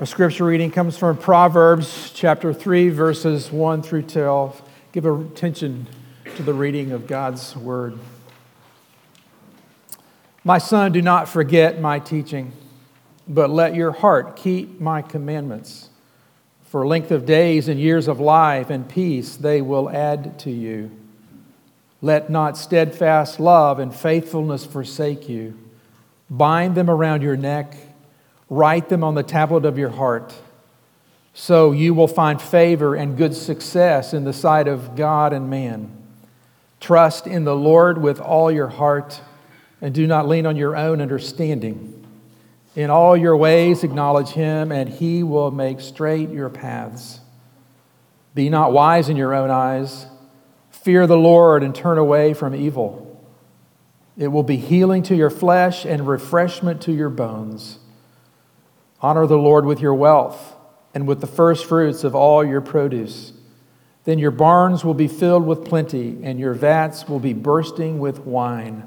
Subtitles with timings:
[0.00, 4.62] Our scripture reading comes from Proverbs chapter 3, verses 1 through 12.
[4.92, 5.88] Give attention
[6.36, 7.98] to the reading of God's word.
[10.42, 12.52] My son, do not forget my teaching,
[13.28, 15.90] but let your heart keep my commandments.
[16.62, 20.90] For length of days and years of life and peace they will add to you.
[22.00, 25.58] Let not steadfast love and faithfulness forsake you.
[26.30, 27.76] Bind them around your neck
[28.50, 30.34] Write them on the tablet of your heart.
[31.32, 35.96] So you will find favor and good success in the sight of God and man.
[36.80, 39.20] Trust in the Lord with all your heart
[39.80, 41.96] and do not lean on your own understanding.
[42.76, 47.20] In all your ways, acknowledge him, and he will make straight your paths.
[48.34, 50.06] Be not wise in your own eyes.
[50.70, 53.06] Fear the Lord and turn away from evil.
[54.16, 57.79] It will be healing to your flesh and refreshment to your bones.
[59.02, 60.56] Honor the Lord with your wealth
[60.94, 63.32] and with the first fruits of all your produce.
[64.04, 68.20] Then your barns will be filled with plenty, and your vats will be bursting with
[68.20, 68.86] wine.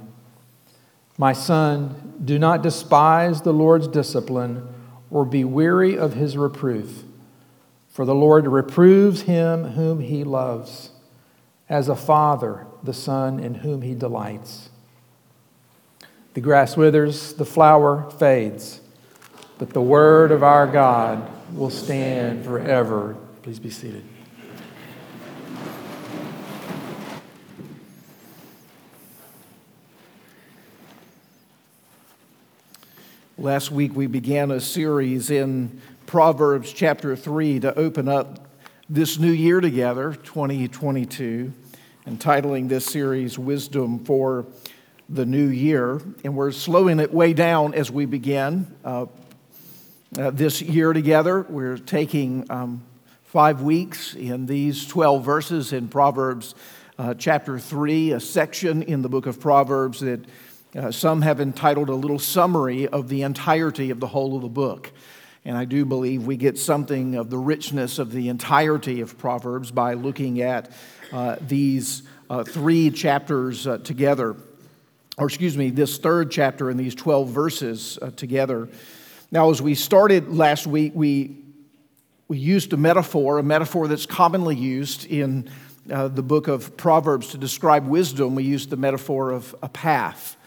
[1.18, 4.68] My son, do not despise the Lord's discipline
[5.12, 7.04] or be weary of his reproof.
[7.90, 10.90] For the Lord reproves him whom he loves,
[11.70, 14.70] as a father the son in whom he delights.
[16.34, 18.82] The grass withers, the flower fades
[19.58, 23.16] but the word of our God will stand forever.
[23.44, 24.04] Please be seated.
[33.38, 38.48] Last week we began a series in Proverbs chapter 3 to open up
[38.88, 41.52] this new year together, 2022,
[42.06, 44.46] entitling this series Wisdom for
[45.10, 46.00] the New Year.
[46.24, 48.68] And we're slowing it way down as we begin.
[48.86, 49.08] Uh,
[50.18, 51.46] uh, this year together.
[51.50, 52.84] We're taking um,
[53.24, 56.56] five weeks in these 12 verses in Proverbs
[57.00, 60.26] uh, chapter 3, a section in the book of Proverbs that
[60.76, 64.50] uh, some have entitled a little summary of the entirety of the whole of the
[64.50, 64.92] book.
[65.46, 69.72] And I do believe we get something of the richness of the entirety of Proverbs
[69.72, 70.72] by looking at
[71.12, 74.36] uh, these uh, three chapters uh, together,
[75.18, 78.70] or excuse me, this third chapter and these 12 verses together.
[79.34, 81.36] Now, as we started last week, we,
[82.28, 85.50] we used a metaphor, a metaphor that's commonly used in
[85.92, 88.36] uh, the book of Proverbs to describe wisdom.
[88.36, 90.38] We used the metaphor of a path.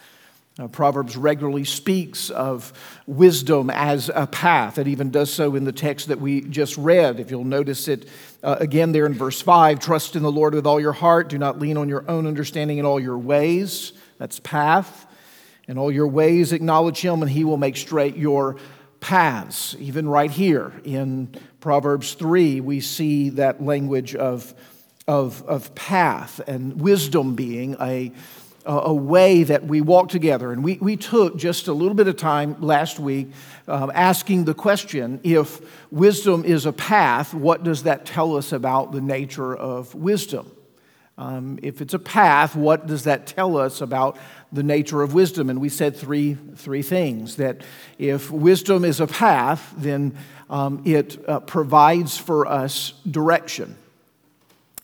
[0.57, 2.73] Uh, Proverbs regularly speaks of
[3.09, 4.79] wisdom as a path.
[4.79, 7.19] It even does so in the text that we just read.
[7.19, 8.09] If you'll notice it
[8.45, 11.39] uh, again there in verse 5 trust in the Lord with all your heart, do
[11.39, 13.95] not lean on your own understanding in all your ways.
[14.19, 15.03] That's path.
[15.69, 18.57] In all your ways, acknowledge him, and he will make straight your
[19.07, 19.77] paths.
[19.79, 24.53] Even right here in Proverbs 3, we see that language of,
[25.07, 28.11] of, of path and wisdom being a,
[28.65, 30.51] a way that we walk together.
[30.51, 33.29] And we, we took just a little bit of time last week
[33.69, 35.61] um, asking the question if
[35.93, 40.51] wisdom is a path, what does that tell us about the nature of wisdom?
[41.19, 44.19] Um, if it's a path, what does that tell us about
[44.53, 45.51] the nature of wisdom.
[45.51, 47.63] And we said three, three things that
[47.99, 50.17] if wisdom is a path, then
[50.49, 53.77] um, it uh, provides for us direction.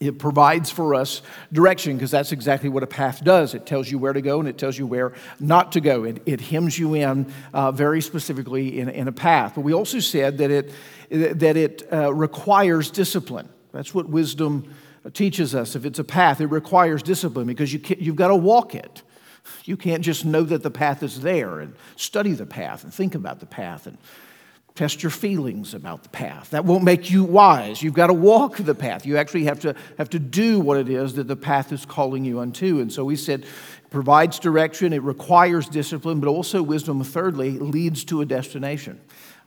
[0.01, 1.23] It provides for us
[1.53, 3.55] direction because that's exactly what a path does.
[3.55, 6.03] It tells you where to go and it tells you where not to go.
[6.03, 9.53] It, it hems you in uh, very specifically in, in, a path.
[9.55, 10.73] But we also said that it,
[11.11, 13.49] that it uh, requires discipline.
[13.71, 14.75] That's what wisdom
[15.13, 15.75] teaches us.
[15.75, 19.03] If it's a path, it requires discipline because you you've got to walk it.
[19.65, 23.15] You can't just know that the path is there and study the path and think
[23.15, 23.99] about the path and
[24.75, 26.51] test your feelings about the path.
[26.51, 27.83] That won't make you wise.
[27.83, 29.05] You've got to walk the path.
[29.05, 32.25] You actually have to have to do what it is that the path is calling
[32.25, 32.81] you unto.
[32.81, 33.45] And so we said
[33.91, 38.99] provides direction, it requires discipline, but also wisdom thirdly leads to a destination.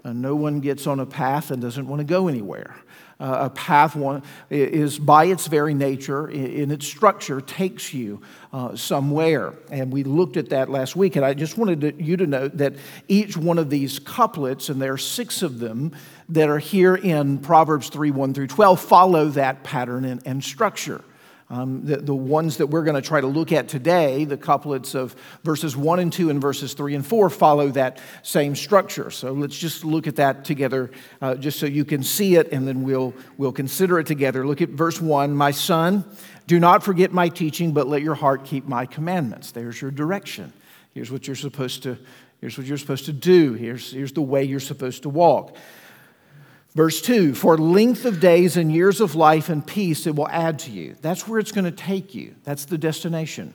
[0.04, 2.76] Uh, no one gets on a path and doesn't want to go anywhere.
[3.18, 8.22] Uh, a path one, is by its very nature, in its structure, takes you
[8.52, 9.54] uh, somewhere.
[9.72, 11.16] And we looked at that last week.
[11.16, 12.74] And I just wanted to, you to note that
[13.08, 15.94] each one of these couplets, and there are six of them
[16.28, 21.02] that are here in Proverbs 3 1 through 12, follow that pattern and, and structure.
[21.48, 24.96] Um, the, the ones that we're going to try to look at today, the couplets
[24.96, 29.12] of verses 1 and 2 and verses 3 and 4, follow that same structure.
[29.12, 30.90] So let's just look at that together,
[31.22, 34.48] uh, just so you can see it, and then we'll, we'll consider it together.
[34.48, 36.04] Look at verse 1 My son,
[36.48, 39.52] do not forget my teaching, but let your heart keep my commandments.
[39.52, 40.52] There's your direction.
[40.96, 42.00] Here's what you're supposed to,
[42.42, 43.54] here's what you're supposed to do.
[43.54, 45.56] Here's, here's the way you're supposed to walk.
[46.76, 50.60] Verse 2 For length of days and years of life and peace it will add
[50.60, 50.96] to you.
[51.02, 52.36] That's where it's going to take you.
[52.44, 53.54] That's the destination.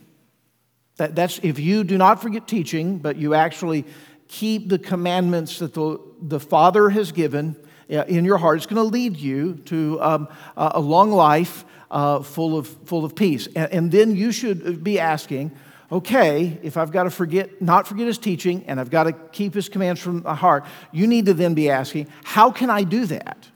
[0.97, 3.85] That, that's if you do not forget teaching, but you actually
[4.29, 7.57] keep the commandments that the, the Father has given
[7.91, 12.21] uh, in your heart, it's going to lead you to um, a long life uh,
[12.21, 13.49] full, of, full of peace.
[13.49, 15.51] And, and then you should be asking,
[15.93, 19.55] okay, if I've got to forget, not forget his teaching and I've got to keep
[19.55, 23.07] his commands from my heart, you need to then be asking, how can I do
[23.07, 23.50] that?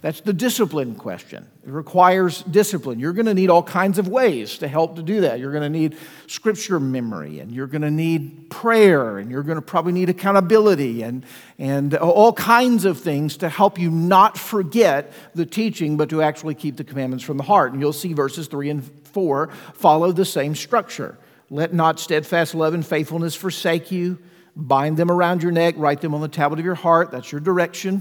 [0.00, 1.48] That's the discipline question.
[1.66, 3.00] It requires discipline.
[3.00, 5.40] You're going to need all kinds of ways to help to do that.
[5.40, 5.96] You're going to need
[6.28, 11.02] scripture memory, and you're going to need prayer, and you're going to probably need accountability,
[11.02, 11.26] and,
[11.58, 16.54] and all kinds of things to help you not forget the teaching, but to actually
[16.54, 17.72] keep the commandments from the heart.
[17.72, 21.18] And you'll see verses 3 and 4 follow the same structure.
[21.50, 24.18] Let not steadfast love and faithfulness forsake you.
[24.54, 27.10] Bind them around your neck, write them on the tablet of your heart.
[27.10, 28.00] That's your direction.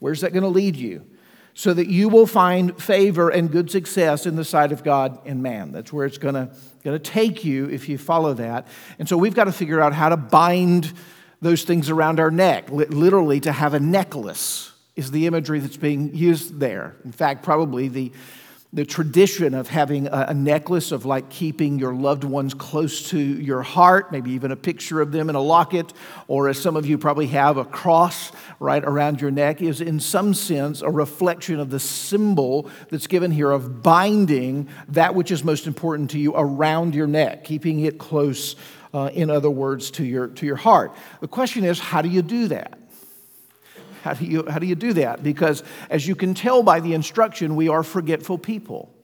[0.00, 1.04] Where's that going to lead you?
[1.58, 5.42] So that you will find favor and good success in the sight of God and
[5.42, 5.72] man.
[5.72, 6.50] That's where it's going
[6.84, 8.68] to take you if you follow that.
[8.98, 10.92] And so we've got to figure out how to bind
[11.40, 12.68] those things around our neck.
[12.70, 16.94] Literally, to have a necklace is the imagery that's being used there.
[17.06, 18.12] In fact, probably the
[18.76, 23.62] the tradition of having a, necklace of like keeping your loved ones close to your
[23.62, 25.94] heart, maybe even a picture of them in a locket,
[26.28, 29.98] or as some of you probably have, a cross right around your neck, is in
[29.98, 35.42] some sense a reflection of the symbol that's given here of binding that which is
[35.42, 38.56] most important to you around your neck, keeping it close,
[38.92, 40.94] uh, in other words, to your, to your heart.
[41.20, 42.78] The question is, how do you do that?
[44.06, 45.24] How do, you, how do you do that?
[45.24, 48.94] Because as you can tell by the instruction, we are forgetful people.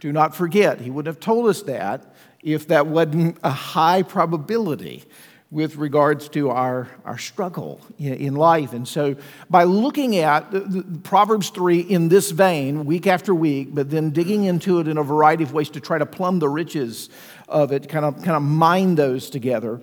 [0.00, 0.80] Do not forget.
[0.80, 2.12] He would have told us that
[2.42, 5.04] if that wasn't a high probability
[5.52, 8.72] with regards to our, our struggle in life.
[8.72, 9.14] And so,
[9.48, 14.80] by looking at Proverbs 3 in this vein, week after week, but then digging into
[14.80, 17.10] it in a variety of ways to try to plumb the riches
[17.48, 19.80] of it, kind of, kind of mine those together,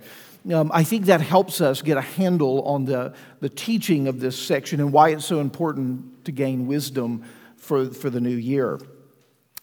[0.51, 4.37] um, I think that helps us get a handle on the, the teaching of this
[4.37, 7.23] section and why it's so important to gain wisdom
[7.55, 8.79] for, for the new year.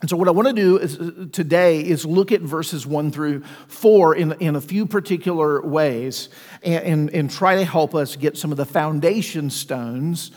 [0.01, 3.11] And so, what I want to do is, uh, today is look at verses 1
[3.11, 6.31] through 4 in, in a few particular ways
[6.63, 10.31] and, and, and try to help us get some of the foundation stones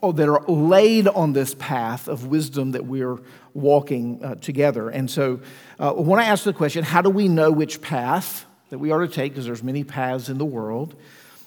[0.00, 3.18] oh, that are laid on this path of wisdom that we're
[3.52, 4.88] walking uh, together.
[4.88, 5.40] And so,
[5.80, 8.46] uh, I want to ask the question how do we know which path?
[8.70, 10.94] That we are to take because there's many paths in the world.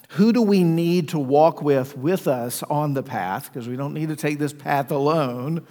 [0.09, 3.93] Who do we need to walk with with us on the path because we don't
[3.93, 5.65] need to take this path alone?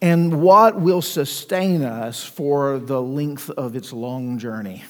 [0.00, 4.84] And what will sustain us for the length of its long journey?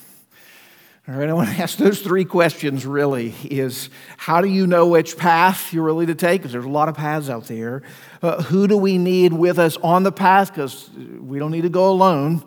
[1.08, 4.86] All right, I want to ask those three questions really is how do you know
[4.86, 6.40] which path you're really to take?
[6.40, 7.82] Because there's a lot of paths out there.
[8.22, 10.50] Uh, who do we need with us on the path?
[10.50, 10.90] Because
[11.20, 12.44] we don't need to go alone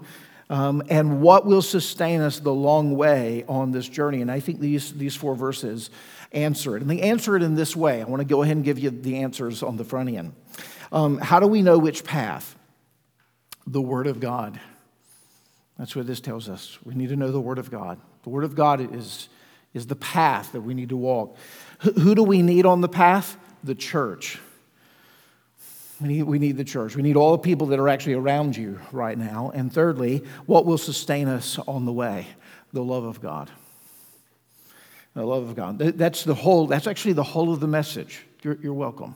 [0.49, 4.21] um, and what will sustain us the long way on this journey.
[4.21, 5.89] And I think these, these four verses
[6.31, 6.81] answer it.
[6.81, 8.01] And they answer it in this way.
[8.01, 10.33] I want to go ahead and give you the answers on the front end.
[10.91, 12.55] Um, how do we know which path?
[13.65, 14.59] The Word of God.
[15.77, 16.77] That's what this tells us.
[16.83, 17.99] We need to know the Word of God.
[18.23, 19.27] The Word of God is,
[19.73, 21.35] is the path that we need to walk.
[21.79, 23.37] who do we need on the path?
[23.63, 24.39] The church.
[25.99, 26.95] We need, we need the church.
[26.95, 29.51] We need all the people that are actually around you right now.
[29.55, 32.27] And thirdly, what will sustain us on the way?
[32.71, 33.49] The love of God.
[35.15, 35.79] The love of God.
[35.79, 38.23] That's the whole, that's actually the whole of the message.
[38.43, 39.15] You're, you're welcome.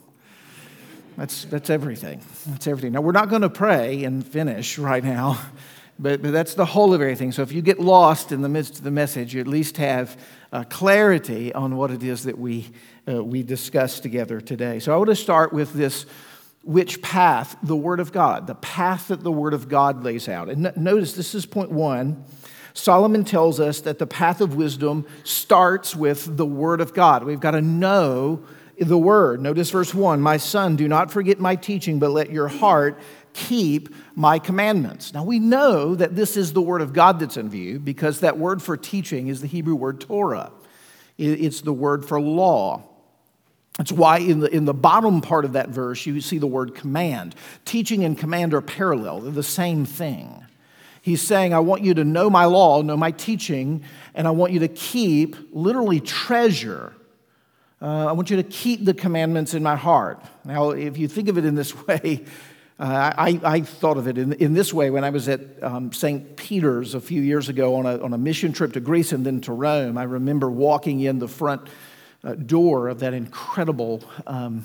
[1.16, 2.20] That's, that's everything.
[2.48, 2.92] That's everything.
[2.92, 5.38] Now, we're not going to pray and finish right now,
[6.00, 7.30] but, but that's the whole of everything.
[7.30, 10.18] So if you get lost in the midst of the message, you at least have
[10.52, 12.66] uh, clarity on what it is that we,
[13.06, 14.80] uh, we discuss together today.
[14.80, 16.06] So I want to start with this
[16.62, 20.48] which path the Word of God, the path that the Word of God lays out.
[20.48, 22.24] And notice this is point one.
[22.74, 27.24] Solomon tells us that the path of wisdom starts with the Word of God.
[27.24, 28.44] We've got to know
[28.78, 29.40] the Word.
[29.40, 32.98] Notice verse one My son, do not forget my teaching, but let your heart
[33.34, 35.12] keep my commandments.
[35.12, 38.38] Now we know that this is the Word of God that's in view because that
[38.38, 40.52] word for teaching is the Hebrew word Torah,
[41.18, 42.88] it's the word for law.
[43.78, 46.74] That's why in the, in the bottom part of that verse, you see the word
[46.74, 47.34] command.
[47.64, 50.44] Teaching and command are parallel, they're the same thing.
[51.00, 53.82] He's saying, I want you to know my law, know my teaching,
[54.14, 56.92] and I want you to keep, literally treasure.
[57.80, 60.22] Uh, I want you to keep the commandments in my heart.
[60.44, 62.24] Now, if you think of it in this way,
[62.78, 65.92] uh, I, I, thought of it in, in, this way when I was at um,
[65.92, 66.36] St.
[66.36, 69.40] Peter's a few years ago on a, on a mission trip to Greece and then
[69.42, 69.98] to Rome.
[69.98, 71.68] I remember walking in the front
[72.46, 74.64] door of that incredible um,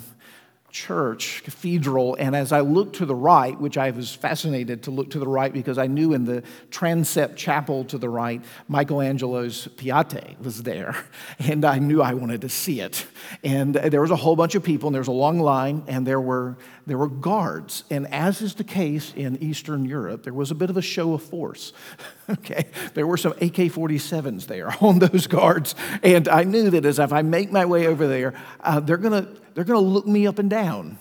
[0.70, 5.10] church, cathedral, and as I looked to the right, which I was fascinated to look
[5.10, 10.38] to the right because I knew in the transept chapel to the right, Michelangelo's Pietà
[10.40, 10.94] was there,
[11.38, 13.06] and I knew I wanted to see it.
[13.42, 16.06] And there was a whole bunch of people, and there was a long line, and
[16.06, 17.84] there were, there were guards.
[17.90, 21.14] And as is the case in Eastern Europe, there was a bit of a show
[21.14, 21.72] of force.
[22.28, 26.98] okay, there were some AK 47s there on those guards, and I knew that as
[26.98, 30.06] if I make my way over there, uh, they're going to they're going to look
[30.06, 30.98] me up and down.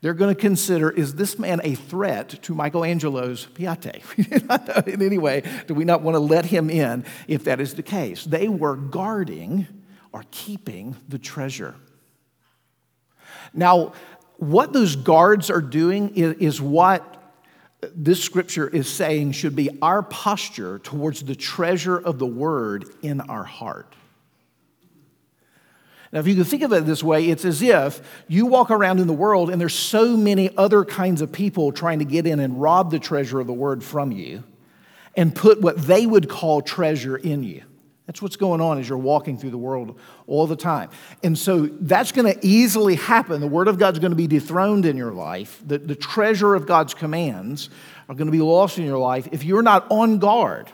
[0.00, 4.00] They're going to consider is this man a threat to Michelangelo's Pietà?
[4.86, 7.82] in any way, do we not want to let him in if that is the
[7.82, 8.22] case?
[8.22, 9.66] They were guarding
[10.12, 11.74] or keeping the treasure.
[13.52, 13.92] Now,
[14.36, 17.34] what those guards are doing is, is what
[17.92, 23.20] this scripture is saying should be our posture towards the treasure of the word in
[23.22, 23.96] our heart.
[26.16, 29.00] Now, if you can think of it this way, it's as if you walk around
[29.00, 32.40] in the world and there's so many other kinds of people trying to get in
[32.40, 34.42] and rob the treasure of the word from you
[35.14, 37.64] and put what they would call treasure in you.
[38.06, 40.88] That's what's going on as you're walking through the world all the time.
[41.22, 43.42] And so that's going to easily happen.
[43.42, 45.60] The Word of God's going to be dethroned in your life.
[45.66, 47.68] The, the treasure of God's commands
[48.08, 50.72] are going to be lost in your life if you're not on guard.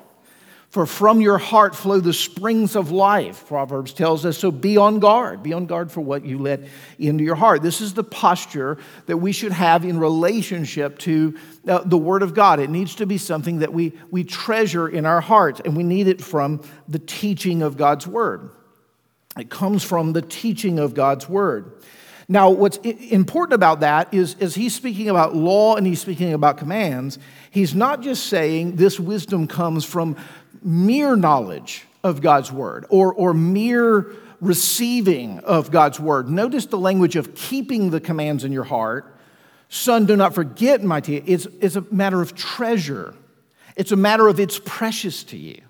[0.73, 4.39] For from your heart flow the springs of life, Proverbs tells us.
[4.39, 5.43] So be on guard.
[5.43, 6.61] Be on guard for what you let
[6.99, 7.61] into your heart.
[7.61, 11.39] This is the posture that we should have in relationship to
[11.69, 12.59] uh, the Word of God.
[12.59, 16.09] It needs to be something that we, we treasure in our hearts, and we need
[16.09, 18.49] it from the teaching of God's Word.
[19.37, 21.83] It comes from the teaching of God's Word.
[22.29, 26.57] Now, what's important about that is as he's speaking about law and he's speaking about
[26.57, 27.19] commands,
[27.51, 30.17] he's not just saying this wisdom comes from
[30.65, 36.29] mere knowledge of God's word or, or mere receiving of God's word.
[36.29, 39.17] Notice the language of keeping the commands in your heart.
[39.69, 41.25] Son, do not forget my teaching.
[41.27, 43.15] It's, it's a matter of treasure,
[43.77, 45.63] it's a matter of it's precious to you.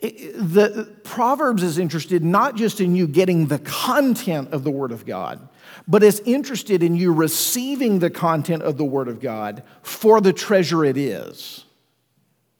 [0.00, 4.92] It, the Proverbs is interested not just in you getting the content of the Word
[4.92, 5.46] of God,
[5.86, 10.32] but is interested in you receiving the content of the Word of God for the
[10.32, 11.64] treasure it is.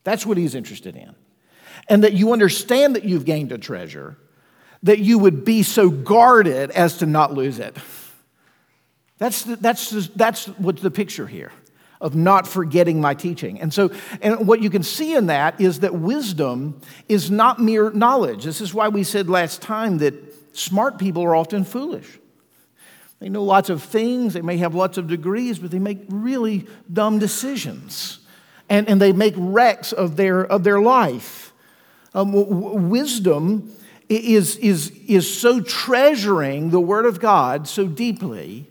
[0.03, 1.15] That's what he's interested in.
[1.87, 4.17] And that you understand that you've gained a treasure,
[4.83, 7.77] that you would be so guarded as to not lose it.
[9.17, 11.51] That's, the, that's, the, that's what's the picture here
[11.99, 13.61] of not forgetting my teaching.
[13.61, 13.91] And so,
[14.21, 18.43] and what you can see in that is that wisdom is not mere knowledge.
[18.43, 20.15] This is why we said last time that
[20.53, 22.19] smart people are often foolish.
[23.19, 26.67] They know lots of things, they may have lots of degrees, but they make really
[26.91, 28.20] dumb decisions
[28.71, 31.51] and, and they make wrecks of their, of their life.
[32.13, 33.75] Um, w- wisdom
[34.07, 38.69] is, is, is so treasuring the Word of God so deeply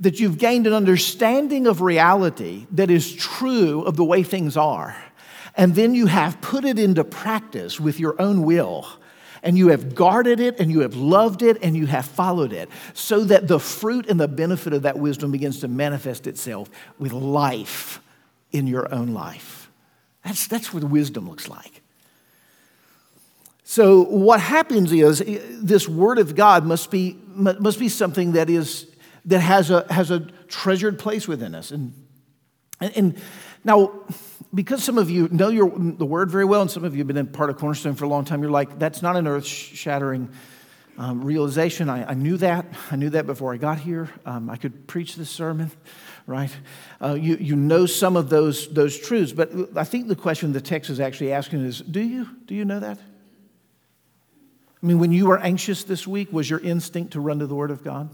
[0.00, 4.96] that you've gained an understanding of reality that is true of the way things are.
[5.54, 8.88] And then you have put it into practice with your own will.
[9.42, 12.70] And you have guarded it and you have loved it and you have followed it
[12.94, 17.12] so that the fruit and the benefit of that wisdom begins to manifest itself with
[17.12, 18.00] life
[18.52, 19.70] in your own life.
[20.24, 21.82] That's, that's what wisdom looks like.
[23.64, 28.50] So, what happens is eh, this word of God must be, must be something that,
[28.50, 28.86] is,
[29.24, 31.70] that has, a, has a treasured place within us.
[31.70, 31.94] And,
[32.80, 33.18] and
[33.64, 33.92] now,
[34.52, 37.06] because some of you know your, the word very well, and some of you have
[37.06, 39.46] been in part of Cornerstone for a long time, you're like, that's not an earth
[39.46, 40.28] shattering
[40.98, 41.88] um, realization.
[41.88, 42.66] I, I, knew that.
[42.90, 44.10] I knew that before I got here.
[44.26, 45.70] Um, I could preach this sermon
[46.26, 46.54] right?
[47.00, 50.60] Uh, you, you know some of those, those truths, but I think the question the
[50.60, 52.28] text is actually asking is do you?
[52.46, 52.98] Do you know that?
[52.98, 57.54] I mean, when you were anxious this week, was your instinct to run to the
[57.54, 58.10] Word of God?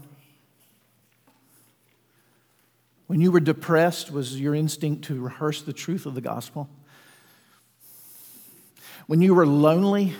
[3.07, 6.69] When you were depressed, was your instinct to rehearse the truth of the gospel?
[9.07, 10.13] When you were lonely,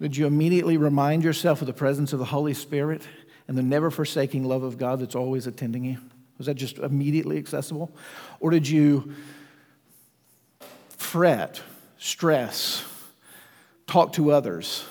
[0.00, 3.02] did you immediately remind yourself of the presence of the Holy Spirit
[3.46, 5.98] and the never forsaking love of God that's always attending you?
[6.38, 7.94] Was that just immediately accessible?
[8.40, 9.14] Or did you
[10.88, 11.62] fret,
[11.96, 12.84] stress,
[13.86, 14.84] talk to others,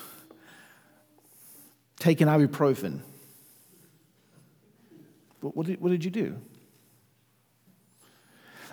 [1.98, 3.00] take an ibuprofen?
[5.40, 6.40] What did, what did you do?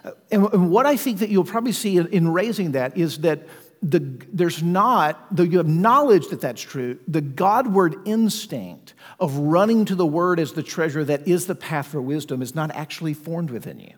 [0.04, 3.48] Uh, and what I think that you'll probably see in raising that is that
[3.82, 4.00] the,
[4.32, 9.96] there's not, though you have knowledge that that's true, the Godward instinct of running to
[9.96, 13.50] the Word as the treasure that is the path for wisdom is not actually formed
[13.50, 13.94] within you.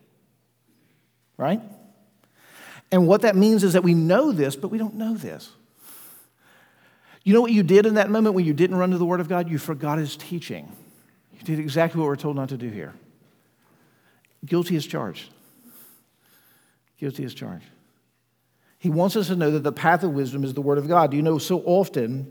[1.36, 1.60] Right?
[2.90, 5.50] And what that means is that we know this, but we don't know this.
[7.22, 9.20] You know what you did in that moment when you didn't run to the Word
[9.20, 9.50] of God?
[9.50, 10.70] You forgot His teaching.
[11.32, 12.94] You did exactly what we're told not to do here.
[14.46, 15.30] Guilty as charged.
[16.98, 17.66] Guilty as charged.
[18.84, 21.14] He wants us to know that the path of wisdom is the Word of God.
[21.14, 22.30] You know, so often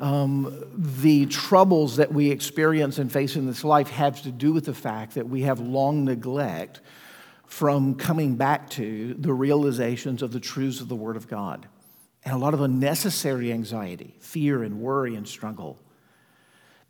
[0.00, 4.64] um, the troubles that we experience and face in this life have to do with
[4.64, 6.80] the fact that we have long neglect
[7.46, 11.68] from coming back to the realizations of the truths of the Word of God.
[12.24, 15.78] And a lot of unnecessary anxiety, fear, and worry and struggle.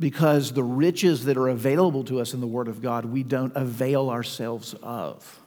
[0.01, 3.55] Because the riches that are available to us in the Word of God, we don't
[3.55, 5.43] avail ourselves of.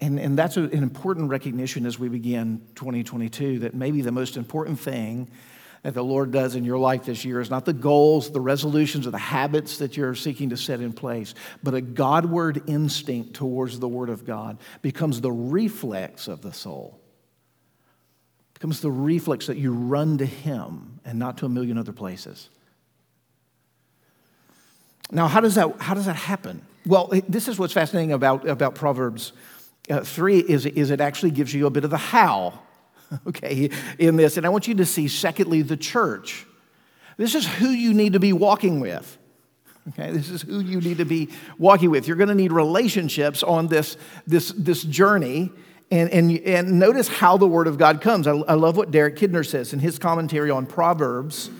[0.00, 4.78] And, and that's an important recognition as we begin 2022 that maybe the most important
[4.78, 5.28] thing
[5.82, 9.06] that the Lord does in your life this year is not the goals, the resolutions,
[9.06, 13.78] or the habits that you're seeking to set in place, but a Godward instinct towards
[13.78, 17.00] the Word of God becomes the reflex of the soul.
[18.54, 22.48] Becomes the reflex that you run to Him and not to a million other places.
[25.10, 26.62] Now, how does that, how does that happen?
[26.84, 29.32] Well, this is what's fascinating about, about Proverbs
[29.90, 32.60] uh, 3 is, is it actually gives you a bit of the how,
[33.26, 34.36] okay, in this.
[34.36, 36.46] And I want you to see, secondly, the church.
[37.16, 39.18] This is who you need to be walking with.
[39.88, 42.06] Okay, this is who you need to be walking with.
[42.06, 45.50] You're going to need relationships on this, this, this journey.
[45.90, 48.26] And, and, and notice how the Word of God comes.
[48.26, 51.50] I, I love what Derek Kidner says in his commentary on Proverbs.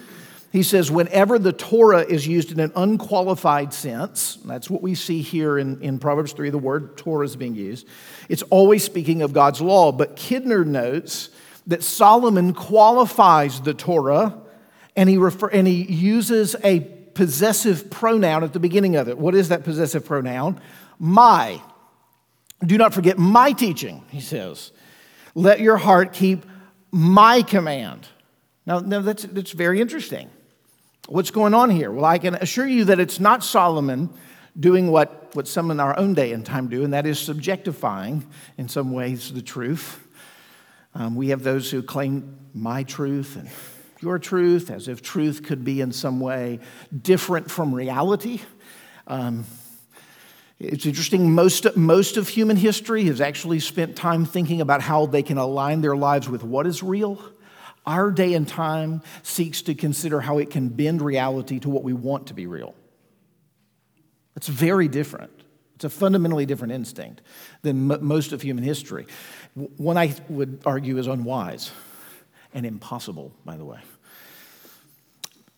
[0.50, 5.21] He says, whenever the Torah is used in an unqualified sense, that's what we see
[5.21, 7.87] here in, in Proverbs 3, the word Torah is being used,
[8.31, 9.93] it's always speaking of God's law.
[9.93, 11.28] But Kidner notes
[11.67, 14.38] that Solomon qualifies the Torah
[14.97, 19.19] and he, refer, and he uses a possessive pronoun at the beginning of it.
[19.19, 20.61] What is that possessive pronoun?
[20.99, 21.61] My.
[22.64, 24.73] Do not forget my teaching, he says.
[25.35, 26.45] Let your heart keep
[26.90, 28.09] my command.
[28.67, 30.31] Now, now that's, that's very interesting.
[31.11, 31.91] What's going on here?
[31.91, 34.11] Well, I can assure you that it's not Solomon
[34.61, 38.26] doing what, what some in our own day and time do, and that is subjectifying,
[38.59, 40.06] in some ways, the truth.
[40.95, 43.49] Um, we have those who claim my truth and
[44.02, 46.61] your truth as if truth could be in some way
[47.00, 48.43] different from reality.
[49.06, 49.47] Um,
[50.61, 55.23] it's interesting, most, most of human history has actually spent time thinking about how they
[55.23, 57.19] can align their lives with what is real
[57.89, 61.95] our day and time seeks to consider how it can bend reality to what we
[61.95, 62.75] want to be real.
[64.37, 65.33] It's very different.
[65.75, 67.23] It's a fundamentally different instinct
[67.63, 69.07] than m- most of human history.
[69.55, 71.71] One I would argue is unwise
[72.53, 73.81] and impossible, by the way.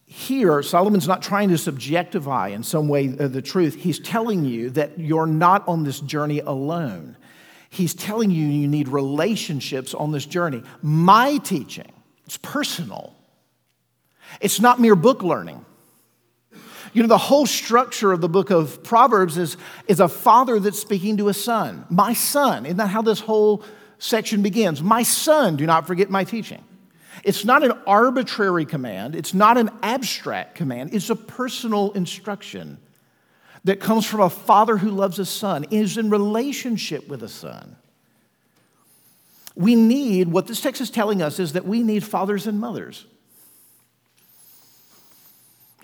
[0.07, 3.75] Here, Solomon's not trying to subjectify in some way uh, the truth.
[3.75, 7.17] He's telling you that you're not on this journey alone.
[7.71, 10.63] He's telling you you need relationships on this journey.
[10.83, 11.91] My teaching
[12.31, 13.13] it's personal.
[14.41, 15.65] It's not mere book learning.
[16.93, 19.57] You know, the whole structure of the book of Proverbs is,
[19.89, 21.85] is a father that's speaking to a son.
[21.91, 22.67] My son.
[22.67, 23.65] Isn't that how this whole
[23.99, 24.81] section begins?
[24.81, 26.63] My son, do not forget my teaching.
[27.25, 32.79] It's not an arbitrary command, it's not an abstract command, it's a personal instruction
[33.65, 37.75] that comes from a father who loves a son, is in relationship with a son.
[39.55, 43.05] We need, what this text is telling us is that we need fathers and mothers.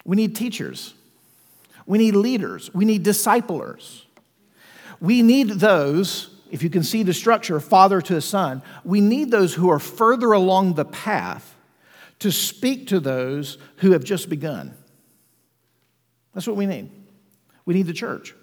[0.05, 0.95] We need teachers.
[1.85, 2.73] We need leaders.
[2.73, 4.05] We need disciplers.
[5.01, 9.31] We need those, if you can see the structure, father to a son, we need
[9.31, 11.55] those who are further along the path
[12.21, 14.75] to speak to those who have just begun.
[16.35, 16.91] That's what we need.
[17.65, 18.35] We need the church.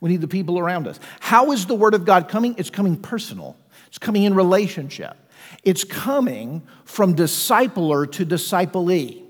[0.00, 0.98] We need the people around us.
[1.20, 2.56] How is the Word of God coming?
[2.58, 3.56] It's coming personal.
[3.92, 5.18] It's coming in relationship.
[5.64, 9.22] It's coming from discipler to disciplee.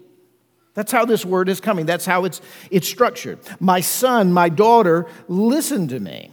[0.74, 1.84] That's how this word is coming.
[1.84, 3.40] That's how it's, it's structured.
[3.58, 6.30] My son, my daughter, listen to me.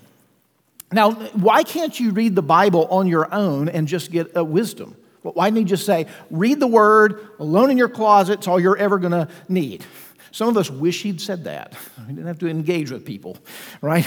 [0.92, 4.96] Now, why can't you read the Bible on your own and just get a wisdom?
[5.24, 8.78] Why didn't you just say, read the word alone in your closet, it's all you're
[8.78, 9.84] ever going to need?
[10.32, 11.74] Some of us wish he'd said that.
[12.08, 13.38] We didn't have to engage with people,
[13.82, 14.04] right?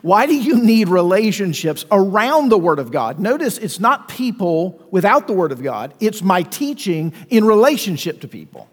[0.00, 3.20] Why do you need relationships around the Word of God?
[3.20, 8.28] Notice it's not people without the Word of God, it's my teaching in relationship to
[8.28, 8.70] people,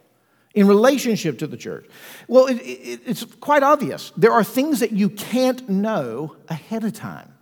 [0.54, 1.90] in relationship to the church.
[2.30, 4.14] Well, it, it, it's quite obvious.
[4.16, 7.34] There are things that you can't know ahead of time.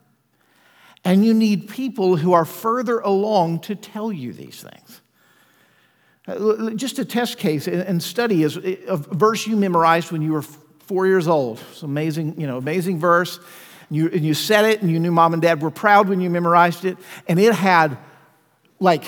[1.04, 5.02] And you need people who are further along to tell you these things.
[6.28, 10.42] Uh, just a test case and study is a verse you memorized when you were
[10.42, 11.62] four years old.
[11.72, 13.40] It's amazing, you know, amazing verse.
[13.90, 16.30] You, and you said it, and you knew mom and dad were proud when you
[16.30, 16.98] memorized it.
[17.28, 17.98] And it had
[18.80, 19.06] like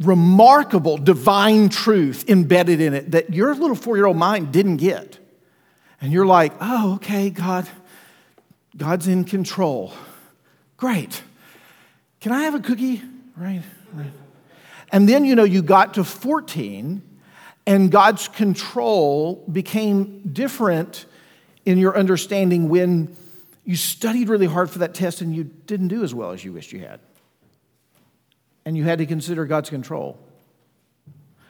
[0.00, 5.18] remarkable divine truth embedded in it that your little four year old mind didn't get.
[6.00, 7.68] And you're like, oh, okay, God,
[8.76, 9.92] God's in control.
[10.76, 11.22] Great.
[12.20, 13.02] Can I have a cookie?
[13.36, 14.10] Right, right.
[14.96, 17.02] And then, you know, you got to 14,
[17.66, 21.04] and God's control became different
[21.66, 23.14] in your understanding when
[23.66, 26.54] you studied really hard for that test and you didn't do as well as you
[26.54, 27.00] wished you had.
[28.64, 30.18] And you had to consider God's control.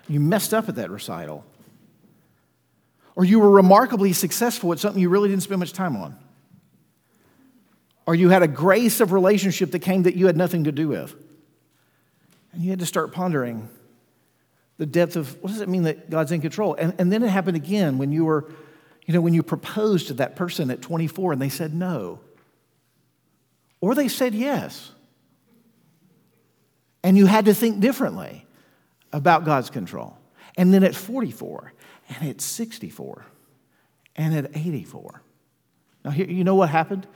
[0.09, 1.45] You messed up at that recital.
[3.15, 6.19] Or you were remarkably successful at something you really didn't spend much time on.
[8.07, 10.89] Or you had a grace of relationship that came that you had nothing to do
[10.89, 11.15] with.
[12.57, 13.69] And you had to start pondering
[14.79, 16.75] the depth of what does it mean that God's in control?
[16.75, 18.51] And, and then it happened again when you were,
[19.05, 22.19] you know, when you proposed to that person at 24 and they said no.
[23.83, 24.91] Or they said yes.
[27.05, 28.47] And you had to think differently
[29.13, 30.17] about God's control.
[30.57, 31.75] And then at 44,
[32.09, 33.27] and at 64,
[34.17, 35.23] and at 84.
[36.07, 37.07] Now, here, you know what happened?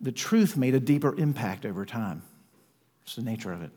[0.00, 2.22] The truth made a deeper impact over time.
[3.04, 3.70] It's the nature of it.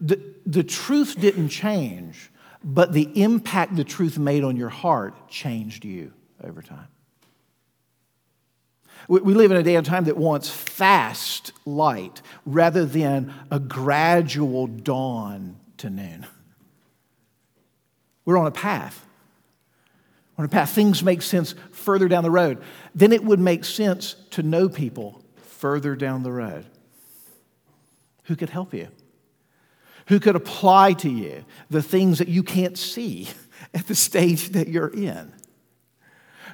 [0.00, 2.30] The, the truth didn't change,
[2.62, 6.88] but the impact the truth made on your heart changed you over time.
[9.08, 13.58] We, we live in a day and time that wants fast light rather than a
[13.58, 16.26] gradual dawn to noon.
[18.24, 19.04] We're on a path.
[20.36, 22.62] On a path, things make sense further down the road.
[22.94, 26.66] Then it would make sense to know people further down the road
[28.28, 28.88] who could help you,
[30.06, 33.26] who could apply to you the things that you can't see
[33.74, 35.32] at the stage that you're in,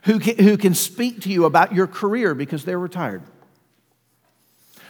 [0.05, 3.23] who can, who can speak to you about your career because they're retired,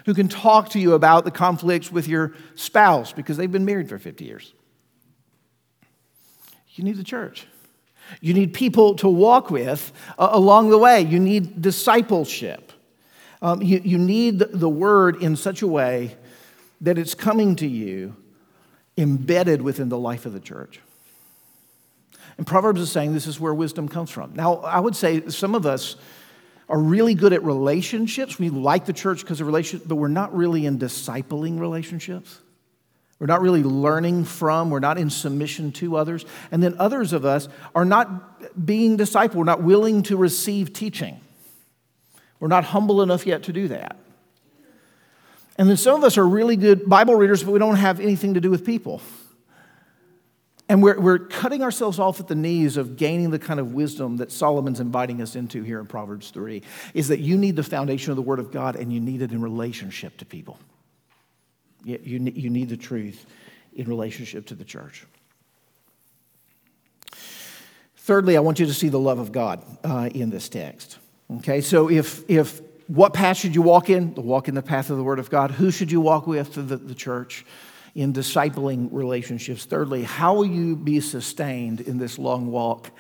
[0.05, 3.89] who can talk to you about the conflicts with your spouse because they've been married
[3.89, 4.53] for 50 years.
[6.75, 7.47] You need the church.
[8.21, 11.01] You need people to walk with uh, along the way.
[11.01, 12.73] You need discipleship.
[13.41, 16.17] Um, you, you need the word in such a way
[16.85, 18.15] that it's coming to you
[18.97, 20.81] embedded within the life of the church.
[22.37, 24.35] And Proverbs is saying this is where wisdom comes from.
[24.35, 25.97] Now, I would say some of us
[26.69, 28.39] are really good at relationships.
[28.39, 32.41] We like the church because of relationships, but we're not really in discipling relationships.
[33.19, 36.27] We're not really learning from, we're not in submission to others.
[36.51, 41.21] And then others of us are not being discipled, we're not willing to receive teaching.
[42.41, 43.97] We're not humble enough yet to do that.
[45.57, 48.35] And then some of us are really good Bible readers, but we don't have anything
[48.35, 49.01] to do with people.
[50.69, 54.17] And we're, we're cutting ourselves off at the knees of gaining the kind of wisdom
[54.17, 56.63] that Solomon's inviting us into here in Proverbs 3
[56.95, 59.31] is that you need the foundation of the Word of God and you need it
[59.31, 60.59] in relationship to people.
[61.85, 63.27] You, you, you need the truth
[63.75, 65.05] in relationship to the church.
[67.97, 70.99] Thirdly, I want you to see the love of God uh, in this text.
[71.39, 74.15] Okay, so if, if what path should you walk in?
[74.15, 75.53] The walk in the path of the Word of God.
[75.53, 77.45] Who should you walk with the, the church
[77.95, 79.65] in discipling relationships?
[79.65, 82.91] Thirdly, how will you be sustained in this long walk?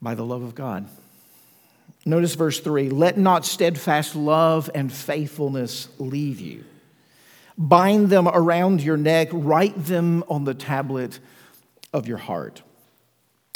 [0.00, 0.88] By the love of God.
[2.04, 6.64] Notice verse 3 Let not steadfast love and faithfulness leave you.
[7.56, 11.20] Bind them around your neck, write them on the tablet
[11.92, 12.62] of your heart.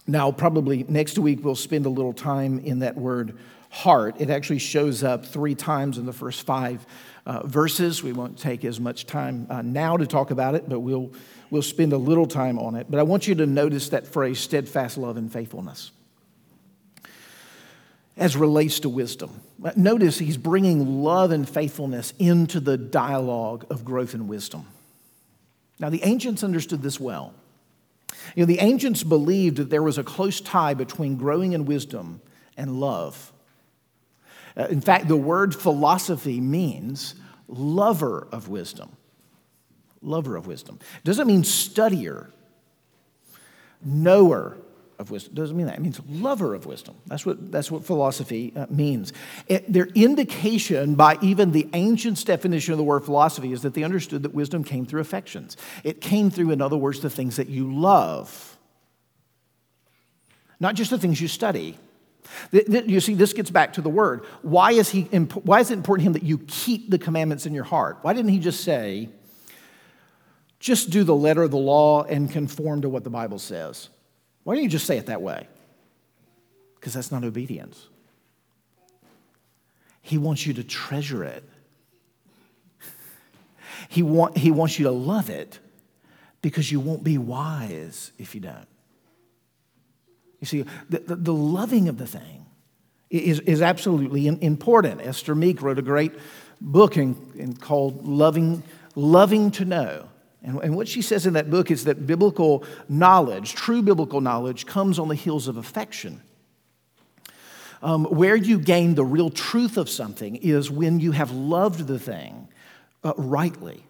[0.06, 3.36] Now, probably next week we'll spend a little time in that word
[3.70, 4.16] heart.
[4.20, 6.86] It actually shows up three times in the first five
[7.24, 8.02] uh, verses.
[8.02, 11.12] We won't take as much time uh, now to talk about it, but we'll,
[11.50, 12.86] we'll spend a little time on it.
[12.90, 15.90] But I want you to notice that phrase steadfast love and faithfulness
[18.16, 19.40] as relates to wisdom.
[19.76, 24.66] Notice he's bringing love and faithfulness into the dialogue of growth and wisdom.
[25.78, 27.34] Now, the ancients understood this well.
[28.34, 32.22] You know, the ancients believed that there was a close tie between growing in wisdom
[32.56, 33.32] and love.
[34.56, 37.14] Uh, in fact, the word philosophy means
[37.48, 38.96] lover of wisdom.
[40.02, 40.78] Lover of wisdom.
[40.98, 42.30] It doesn't mean studier,
[43.84, 44.56] knower
[44.98, 45.34] of wisdom.
[45.34, 45.76] Doesn't mean that.
[45.76, 46.96] It means lover of wisdom.
[47.06, 49.12] That's what, that's what philosophy uh, means.
[49.46, 53.82] It, their indication by even the ancients' definition of the word philosophy is that they
[53.82, 55.56] understood that wisdom came through affections.
[55.84, 58.56] It came through, in other words, the things that you love,
[60.58, 61.78] not just the things you study.
[62.52, 64.24] You see, this gets back to the word.
[64.42, 67.54] Why is, he, why is it important to him that you keep the commandments in
[67.54, 67.98] your heart?
[68.02, 69.08] Why didn't he just say,
[70.58, 73.88] just do the letter of the law and conform to what the Bible says?
[74.44, 75.48] Why don't you just say it that way?
[76.76, 77.88] Because that's not obedience.
[80.02, 81.42] He wants you to treasure it.
[83.88, 85.58] He, want, he wants you to love it
[86.42, 88.66] because you won't be wise if you don't.
[90.40, 92.46] You see, the, the, the loving of the thing
[93.10, 95.00] is, is absolutely important.
[95.00, 96.12] Esther Meek wrote a great
[96.60, 98.62] book in, in called Loving,
[98.94, 100.08] Loving to Know.
[100.42, 104.66] And, and what she says in that book is that biblical knowledge, true biblical knowledge,
[104.66, 106.22] comes on the heels of affection.
[107.82, 111.98] Um, where you gain the real truth of something is when you have loved the
[111.98, 112.48] thing
[113.04, 113.84] uh, rightly.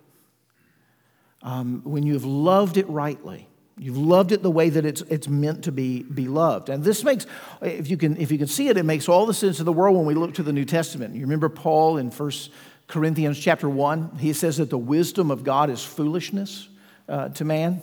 [1.43, 3.49] Um, when you have loved it rightly.
[3.79, 6.71] You've loved it the way that it's, it's meant to be, be loved.
[6.71, 7.27] And this makes,
[7.61, 9.73] if you, can, if you can see it, it makes all the sense in the
[9.73, 11.15] world when we look to the New Testament.
[11.15, 12.31] You remember Paul in 1
[12.87, 14.17] Corinthians chapter 1?
[14.19, 16.71] He says that the wisdom of God is foolishness
[17.07, 17.83] uh, to man.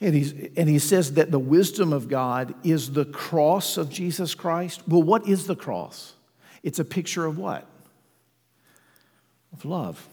[0.00, 4.36] And, he's, and he says that the wisdom of God is the cross of Jesus
[4.36, 4.86] Christ.
[4.86, 6.14] Well, what is the cross?
[6.62, 7.66] It's a picture of what?
[9.52, 10.08] Of love.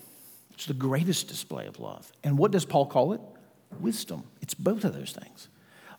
[0.55, 2.11] It's the greatest display of love.
[2.23, 3.21] And what does Paul call it?
[3.79, 4.23] wisdom.
[4.45, 5.47] It's both of those things.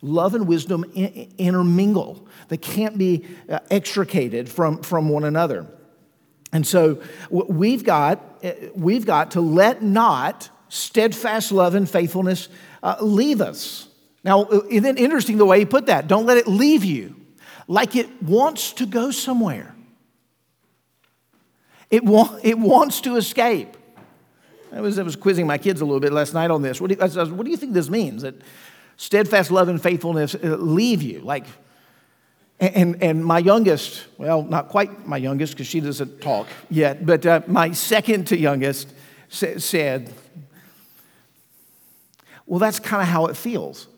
[0.02, 5.66] Love and wisdom intermingle, they can't be uh, extricated from, from one another.
[6.52, 12.48] And so we've got, uh, we've got to let not steadfast love and faithfulness
[12.85, 13.88] uh, leave us.
[14.22, 16.06] Now, isn't interesting the way he put that?
[16.06, 17.16] Don't let it leave you
[17.66, 19.74] like it wants to go somewhere.
[21.90, 23.76] It, wa- it wants to escape.
[24.72, 26.81] I was, I was quizzing my kids a little bit last night on this.
[26.81, 28.22] What do you, was, what do you think this means?
[28.22, 28.35] That
[28.96, 31.20] steadfast love and faithfulness uh, leave you?
[31.20, 31.46] Like,
[32.59, 37.26] and, and my youngest, well, not quite my youngest because she doesn't talk yet, but
[37.26, 38.88] uh, my second to youngest
[39.29, 40.12] sa- said,
[42.46, 43.88] Well, that's kind of how it feels.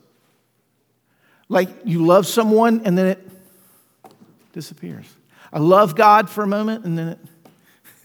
[1.48, 3.31] Like you love someone and then it
[4.52, 5.07] disappears.
[5.52, 7.09] I love God for a moment and then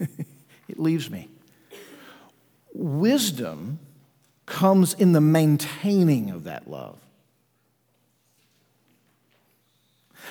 [0.00, 0.08] it,
[0.68, 1.28] it leaves me.
[2.74, 3.78] Wisdom
[4.46, 6.98] comes in the maintaining of that love.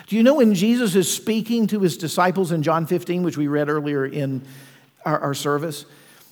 [0.08, 3.48] Do you know when Jesus is speaking to his disciples in John 15, which we
[3.48, 4.44] read earlier in
[5.06, 5.86] our, our, service?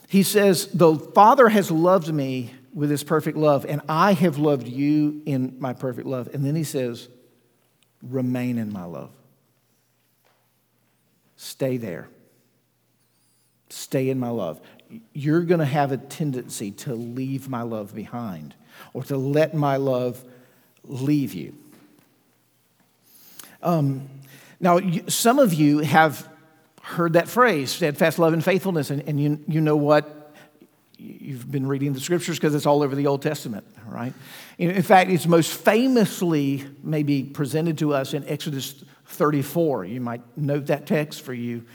[0.09, 4.67] He says, The Father has loved me with his perfect love, and I have loved
[4.67, 6.29] you in my perfect love.
[6.33, 7.07] And then he says,
[8.01, 9.11] Remain in my love.
[11.37, 12.09] Stay there.
[13.69, 14.59] Stay in my love
[15.13, 18.55] you're going to have a tendency to leave my love behind
[18.93, 20.23] or to let my love
[20.83, 21.55] leave you.
[23.61, 24.09] Um,
[24.59, 26.27] now, some of you have
[26.81, 30.33] heard that phrase, steadfast love and faithfulness, and, and you, you know what?
[30.97, 34.13] You've been reading the scriptures because it's all over the Old Testament, right?
[34.57, 39.85] In fact, it's most famously maybe presented to us in Exodus 34.
[39.85, 41.65] You might note that text for you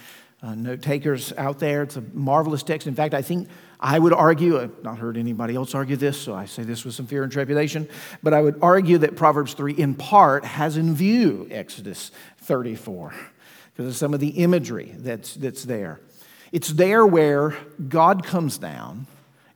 [0.46, 1.82] uh, note takers out there.
[1.82, 2.86] It's a marvelous text.
[2.86, 3.48] In fact, I think
[3.80, 6.94] I would argue, I've not heard anybody else argue this, so I say this with
[6.94, 7.88] some fear and trepidation,
[8.22, 13.12] but I would argue that Proverbs 3 in part has in view Exodus 34
[13.72, 16.00] because of some of the imagery that's, that's there.
[16.52, 17.56] It's there where
[17.88, 19.08] God comes down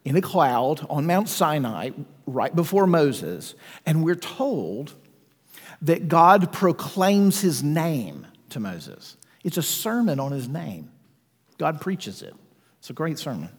[0.04, 1.90] in a cloud on Mount Sinai
[2.26, 3.54] right before Moses,
[3.86, 4.94] and we're told
[5.82, 9.16] that God proclaims his name to Moses.
[9.42, 10.90] It's a sermon on his name.
[11.58, 12.34] God preaches it.
[12.78, 13.50] It's a great sermon.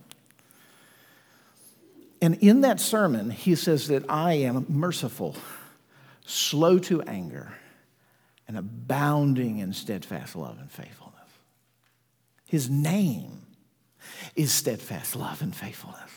[2.21, 5.35] And in that sermon, he says that I am merciful,
[6.25, 7.53] slow to anger,
[8.47, 11.17] and abounding in steadfast love and faithfulness.
[12.45, 13.41] His name
[14.35, 16.11] is steadfast love and faithfulness.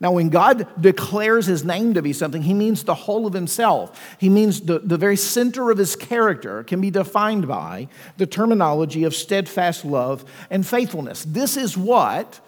[0.00, 4.16] Now, when God declares his name to be something, he means the whole of himself.
[4.18, 9.04] He means the, the very center of his character can be defined by the terminology
[9.04, 11.24] of steadfast love and faithfulness.
[11.24, 12.40] This is what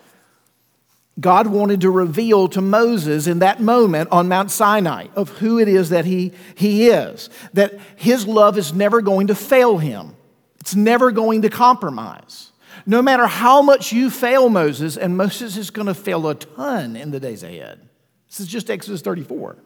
[1.19, 5.69] God wanted to reveal to Moses in that moment on Mount Sinai of who it
[5.69, 7.31] is that he, he is.
[7.55, 10.17] That his love is never going to fail him,
[10.61, 12.53] it's never going to compromise.
[12.85, 16.97] No matter how much you fail Moses, and Moses is going to fail a ton
[16.97, 17.89] in the days ahead.
[18.29, 19.57] This is just Exodus 34.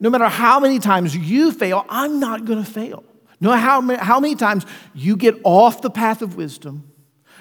[0.00, 3.04] No matter how many times you fail, I'm not going to fail.
[3.40, 6.90] No matter how many, times you get off the path of wisdom,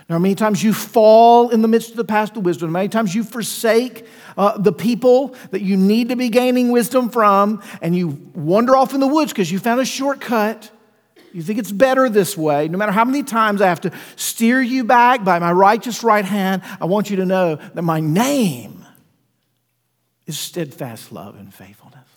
[0.10, 2.74] no how many times you fall in the midst of the path of wisdom, how
[2.74, 4.06] many times you forsake
[4.38, 8.94] uh, the people that you need to be gaining wisdom from, and you wander off
[8.94, 10.72] in the woods because you found a shortcut,
[11.34, 12.68] you think it's better this way.
[12.68, 16.26] No matter how many times I have to steer you back by my righteous right
[16.26, 18.86] hand, I want you to know that my name
[20.26, 22.08] is steadfast love and faithfulness.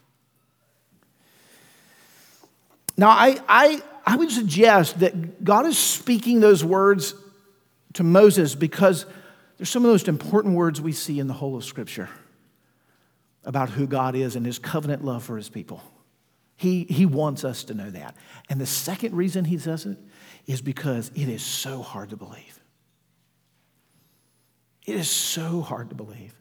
[2.97, 7.15] Now, I, I, I would suggest that God is speaking those words
[7.95, 9.07] to Moses because
[9.61, 12.09] They're some of the most important words we see in the whole of Scripture
[13.45, 15.83] about who God is and his covenant love for his people.
[16.61, 18.15] He, he wants us to know that.
[18.51, 19.97] And the second reason he does it
[20.47, 22.61] is because it is so hard to believe.
[24.87, 26.35] It is so hard to believe.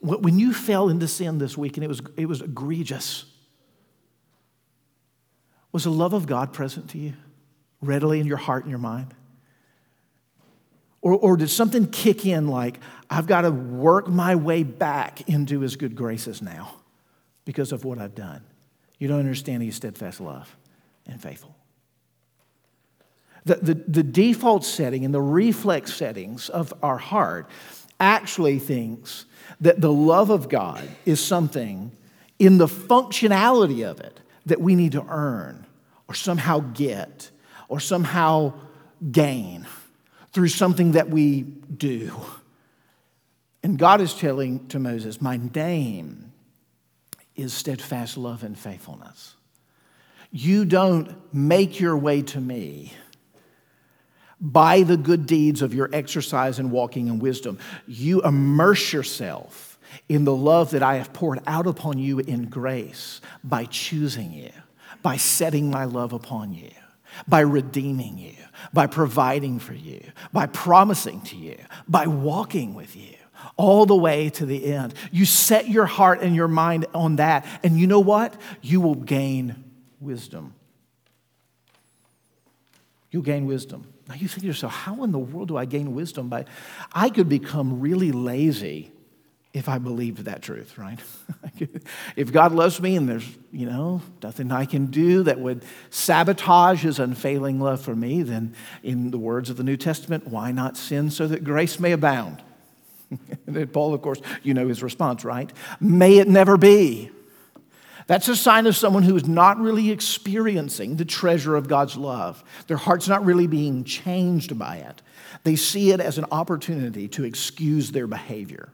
[0.00, 3.26] When you fell into sin this week and it was, it was egregious,
[5.70, 7.12] was the love of God present to you
[7.82, 9.12] readily in your heart and your mind?
[11.02, 15.60] Or, or did something kick in like, I've got to work my way back into
[15.60, 16.76] his good graces now
[17.44, 18.42] because of what I've done?
[18.98, 20.54] You don't understand his steadfast love
[21.06, 21.54] and faithful.
[23.44, 27.50] The, the, the default setting and the reflex settings of our heart
[28.00, 29.26] actually thinks
[29.60, 31.92] that the love of God is something
[32.38, 35.66] in the functionality of it that we need to earn
[36.08, 37.30] or somehow get
[37.68, 38.52] or somehow
[39.10, 39.66] gain
[40.32, 42.12] through something that we do.
[43.62, 46.23] And God is telling to Moses, My name
[47.36, 49.34] is steadfast love and faithfulness.
[50.30, 52.92] You don't make your way to me
[54.40, 57.58] by the good deeds of your exercise and walking in wisdom.
[57.86, 63.20] You immerse yourself in the love that I have poured out upon you in grace
[63.42, 64.50] by choosing you,
[65.02, 66.70] by setting my love upon you,
[67.28, 68.34] by redeeming you,
[68.72, 71.56] by providing for you, by promising to you,
[71.88, 73.13] by walking with you
[73.56, 74.94] all the way to the end.
[75.12, 78.34] You set your heart and your mind on that, and you know what?
[78.62, 79.64] You will gain
[80.00, 80.54] wisdom.
[83.10, 83.86] You'll gain wisdom.
[84.08, 86.28] Now you think to yourself, how in the world do I gain wisdom?
[86.28, 86.44] By
[86.92, 88.92] I could become really lazy
[89.54, 90.98] if I believed that truth, right?
[92.16, 96.82] if God loves me and there's, you know, nothing I can do that would sabotage
[96.82, 100.76] his unfailing love for me, then in the words of the New Testament, why not
[100.76, 102.42] sin so that grace may abound?
[103.46, 105.52] and Paul, of course, you know his response, right?
[105.80, 107.10] May it never be.
[108.06, 112.44] That's a sign of someone who is not really experiencing the treasure of God's love.
[112.66, 115.00] Their heart's not really being changed by it.
[115.44, 118.70] They see it as an opportunity to excuse their behavior.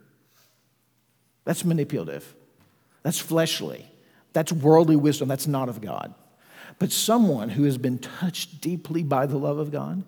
[1.45, 2.35] That's manipulative.
[3.03, 3.87] That's fleshly.
[4.33, 5.29] That's worldly wisdom.
[5.29, 6.14] That's not of God.
[6.79, 10.03] But someone who has been touched deeply by the love of God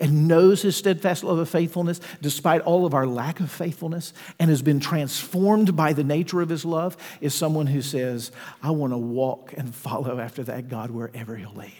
[0.00, 4.50] and knows his steadfast love of faithfulness despite all of our lack of faithfulness and
[4.50, 8.92] has been transformed by the nature of his love is someone who says, I want
[8.92, 11.72] to walk and follow after that God wherever he'll lead.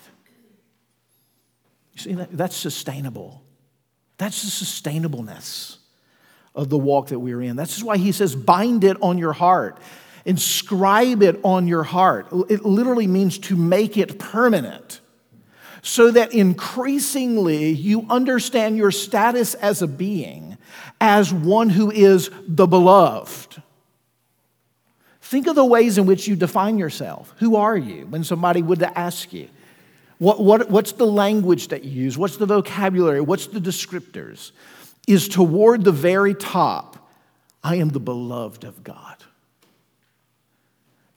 [1.93, 2.31] You see, that?
[2.33, 3.43] that's sustainable.
[4.19, 5.79] That's the sustainableness
[6.55, 7.57] of the walk that we're in.
[7.57, 9.79] That's why he says, bind it on your heart,
[10.25, 12.27] inscribe it on your heart.
[12.49, 15.01] It literally means to make it permanent
[15.89, 20.59] so that increasingly you understand your status as a being
[21.01, 23.63] as one who is the beloved.
[25.23, 27.35] Think of the ways in which you define yourself.
[27.39, 29.49] Who are you when somebody would ask you?
[30.19, 32.19] What, what, what's the language that you use?
[32.19, 33.23] What's the vocabulary?
[33.23, 34.53] What's the descriptors?
[35.07, 37.11] Is toward the very top,
[37.65, 39.17] I am the beloved of God.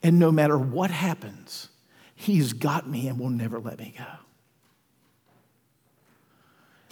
[0.02, 1.68] And no matter what happens,
[2.14, 4.06] He's got me and will never let me go.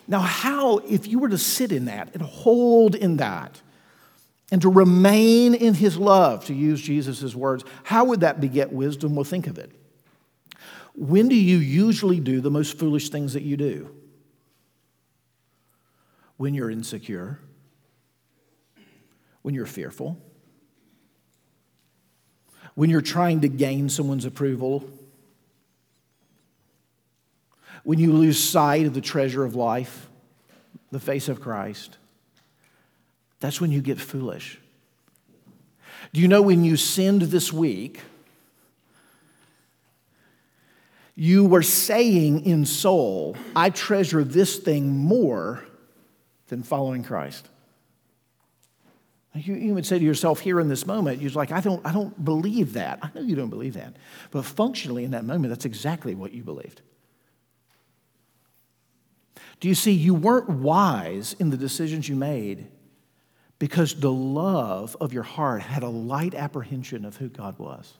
[0.08, 3.60] Now, how, if you were to sit in that and hold in that
[4.50, 9.14] and to remain in his love, to use Jesus' words, how would that beget wisdom?
[9.14, 9.70] Well, think of it.
[10.94, 13.94] When do you usually do the most foolish things that you do?
[16.36, 17.38] When you're insecure,
[19.42, 20.18] when you're fearful,
[22.74, 24.88] when you're trying to gain someone's approval
[27.84, 30.08] when you lose sight of the treasure of life,
[30.90, 31.98] the face of Christ,
[33.40, 34.58] that's when you get foolish.
[36.12, 38.00] Do you know when you sinned this week,
[41.14, 45.64] you were saying in soul, I treasure this thing more
[46.48, 47.46] than following Christ?
[49.34, 52.24] You, would say to yourself here in this moment, you're like, I don't, I don't
[52.24, 52.98] believe that.
[53.00, 53.94] I know you don't believe that.
[54.32, 56.82] But functionally, in that moment, that's exactly what you believed.
[59.60, 62.66] Do you see, you weren't wise in the decisions you made
[63.58, 67.92] because the love of your heart had a light apprehension of who God was.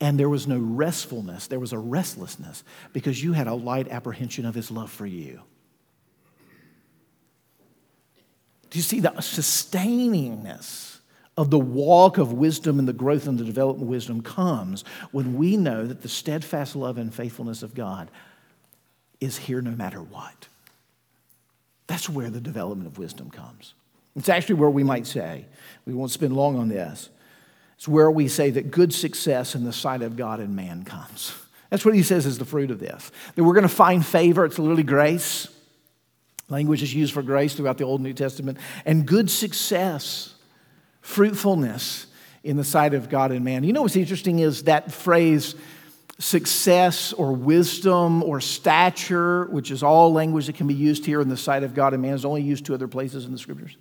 [0.00, 4.44] And there was no restfulness, there was a restlessness because you had a light apprehension
[4.44, 5.40] of His love for you.
[8.70, 10.98] Do you see the sustainingness
[11.36, 15.36] of the walk of wisdom and the growth and the development of wisdom comes when
[15.36, 18.10] we know that the steadfast love and faithfulness of God
[19.20, 20.48] is here no matter what.
[21.86, 23.74] That's where the development of wisdom comes.
[24.16, 25.46] It's actually where we might say,
[25.86, 27.10] we won't spend long on this,
[27.76, 31.34] it's where we say that good success in the sight of God and man comes.
[31.70, 33.10] That's what he says is the fruit of this.
[33.34, 35.48] That we're going to find favor, it's literally grace.
[36.48, 38.58] Language is used for grace throughout the Old and New Testament.
[38.84, 40.34] And good success,
[41.00, 42.06] fruitfulness
[42.44, 43.64] in the sight of God and man.
[43.64, 45.54] You know what's interesting is that phrase,
[46.18, 51.28] success or wisdom or stature, which is all language that can be used here in
[51.28, 53.76] the sight of God and man, is only used two other places in the scriptures.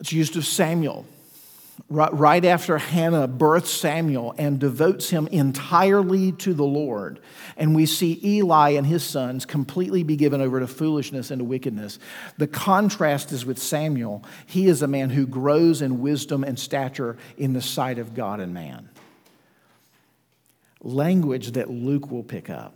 [0.00, 1.06] It's used of Samuel.
[1.88, 7.20] Right after Hannah births Samuel and devotes him entirely to the Lord,
[7.56, 11.44] and we see Eli and his sons completely be given over to foolishness and to
[11.44, 11.98] wickedness.
[12.36, 14.22] The contrast is with Samuel.
[14.44, 18.40] He is a man who grows in wisdom and stature in the sight of God
[18.40, 18.89] and man
[20.80, 22.74] language that Luke will pick up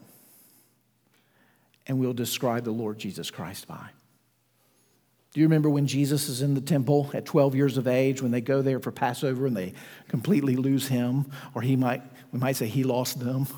[1.87, 3.91] and will describe the Lord Jesus Christ by.
[5.33, 8.31] Do you remember when Jesus is in the temple at 12 years of age, when
[8.31, 9.75] they go there for Passover and they
[10.07, 13.49] completely lose him, or he might, we might say he lost them?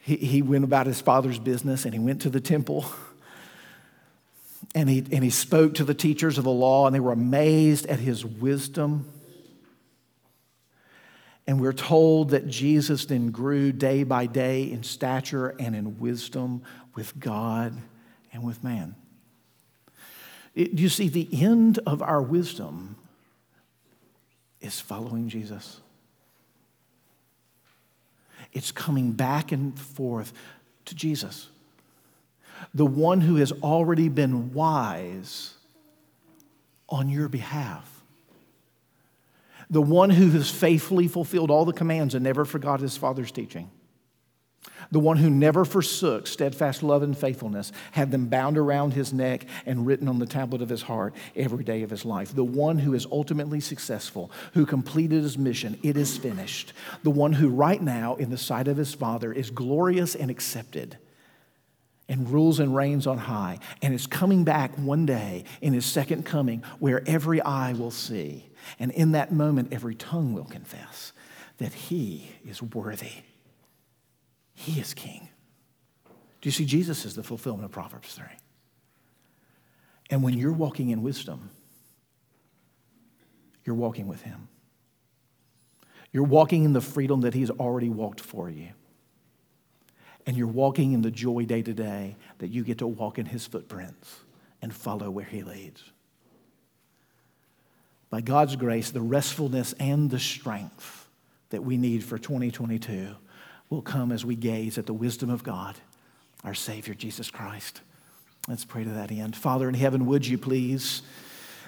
[0.00, 2.86] He, he went about his father's business and he went to the temple
[4.74, 7.86] and he, and he spoke to the teachers of the law, and they were amazed
[7.86, 9.10] at his wisdom
[11.46, 16.62] and we're told that Jesus then grew day by day in stature and in wisdom
[16.94, 17.76] with God
[18.32, 18.96] and with man.
[20.56, 22.96] Do you see, the end of our wisdom
[24.60, 25.80] is following Jesus.
[28.52, 30.32] It's coming back and forth
[30.86, 31.50] to Jesus,
[32.74, 35.54] the one who has already been wise
[36.88, 37.95] on your behalf
[39.70, 43.70] the one who has faithfully fulfilled all the commands and never forgot his father's teaching,
[44.90, 49.44] the one who never forsook steadfast love and faithfulness, had them bound around his neck
[49.64, 52.78] and written on the tablet of his heart every day of his life, the one
[52.78, 57.82] who is ultimately successful, who completed his mission, it is finished, the one who right
[57.82, 60.98] now, in the sight of his father, is glorious and accepted
[62.08, 66.24] and rules and reigns on high, and is coming back one day in his second
[66.24, 68.44] coming where every eye will see
[68.78, 71.12] and in that moment, every tongue will confess
[71.58, 73.22] that he is worthy.
[74.54, 75.28] He is king.
[76.40, 76.64] Do you see?
[76.64, 78.26] Jesus is the fulfillment of Proverbs 3.
[80.10, 81.50] And when you're walking in wisdom,
[83.64, 84.48] you're walking with him.
[86.12, 88.68] You're walking in the freedom that he's already walked for you.
[90.24, 93.26] And you're walking in the joy day to day that you get to walk in
[93.26, 94.20] his footprints
[94.62, 95.92] and follow where he leads
[98.10, 101.08] by God's grace, the restfulness and the strength
[101.50, 103.14] that we need for 2022
[103.70, 105.76] will come as we gaze at the wisdom of God,
[106.44, 107.80] our Savior, Jesus Christ.
[108.48, 109.34] Let's pray to that end.
[109.34, 111.02] Father in heaven, would you please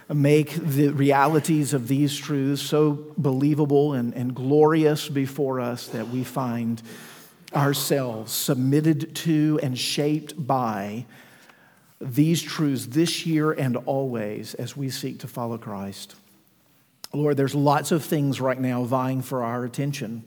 [0.08, 6.24] make the realities of these truths so believable and, and glorious before us that we
[6.24, 6.80] find
[7.54, 11.04] ourselves submitted to and shaped by
[12.00, 16.14] these truths this year and always as we seek to follow Christ.
[17.12, 20.24] Lord, there's lots of things right now vying for our attention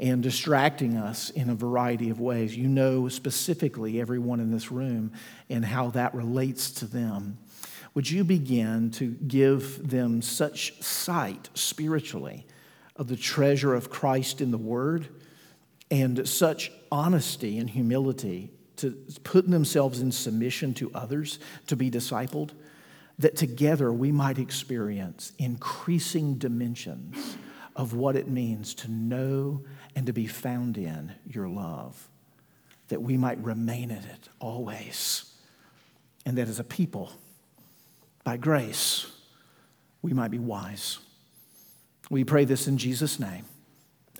[0.00, 2.56] and distracting us in a variety of ways.
[2.56, 5.12] You know specifically everyone in this room
[5.48, 7.38] and how that relates to them.
[7.94, 12.44] Would you begin to give them such sight spiritually
[12.96, 15.08] of the treasure of Christ in the Word
[15.92, 18.90] and such honesty and humility to
[19.22, 22.50] putting themselves in submission to others to be discipled?
[23.18, 27.36] That together we might experience increasing dimensions
[27.76, 29.62] of what it means to know
[29.96, 32.08] and to be found in your love,
[32.88, 35.32] that we might remain in it always,
[36.26, 37.12] and that as a people,
[38.24, 39.06] by grace,
[40.02, 40.98] we might be wise.
[42.10, 43.44] We pray this in Jesus' name.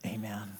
[0.07, 0.57] Amen.